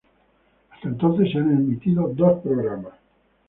Hasta 0.71 0.87
entonces 0.87 1.31
se 1.31 1.37
han 1.37 1.51
emitido 1.53 2.07
dos 2.15 2.39
programas. 2.41 2.93